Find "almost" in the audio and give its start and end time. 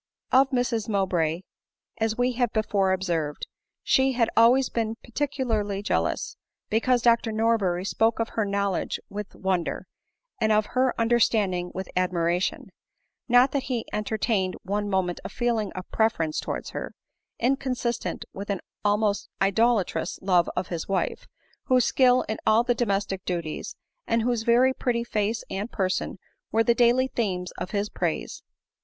18.83-19.29